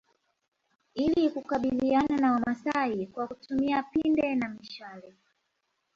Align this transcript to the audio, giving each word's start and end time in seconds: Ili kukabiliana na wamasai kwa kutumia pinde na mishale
Ili 0.93 1.29
kukabiliana 1.29 2.17
na 2.17 2.31
wamasai 2.31 3.07
kwa 3.07 3.27
kutumia 3.27 3.83
pinde 3.83 4.35
na 4.35 4.49
mishale 4.49 5.13